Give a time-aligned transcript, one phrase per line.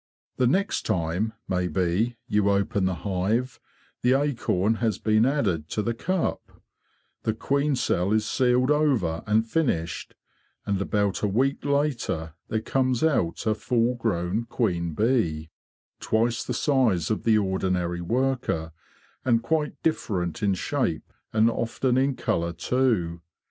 [0.37, 3.59] The next time, maybe, you open the hive,
[4.01, 6.41] the acorn has been added to the cup;
[7.21, 10.15] the queen cell is sealed over and finished,
[10.65, 15.51] and about a week later there comes out a full grown queen bee,
[15.99, 18.71] twice the size of the ordinary worker
[19.23, 23.21] and quite different in shape and often in colour too.